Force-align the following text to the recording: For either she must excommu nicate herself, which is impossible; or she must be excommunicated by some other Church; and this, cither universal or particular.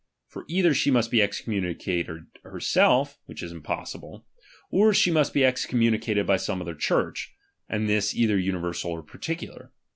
For 0.25 0.45
either 0.47 0.73
she 0.73 0.89
must 0.89 1.11
excommu 1.11 1.61
nicate 1.61 2.09
herself, 2.41 3.19
which 3.27 3.43
is 3.43 3.51
impossible; 3.51 4.25
or 4.71 4.95
she 4.95 5.11
must 5.11 5.31
be 5.31 5.45
excommunicated 5.45 6.25
by 6.25 6.37
some 6.37 6.59
other 6.59 6.73
Church; 6.73 7.35
and 7.69 7.87
this, 7.87 8.09
cither 8.09 8.39
universal 8.39 8.89
or 8.93 9.03
particular. 9.03 9.71